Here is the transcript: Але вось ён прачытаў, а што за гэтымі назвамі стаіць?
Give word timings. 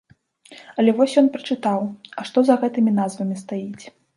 Але 0.83 0.93
вось 0.99 1.17
ён 1.21 1.27
прачытаў, 1.35 1.85
а 2.21 2.27
што 2.31 2.37
за 2.49 2.59
гэтымі 2.65 2.91
назвамі 3.01 3.35
стаіць? 3.47 3.85